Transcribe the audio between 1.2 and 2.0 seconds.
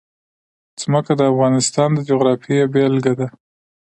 افغانستان د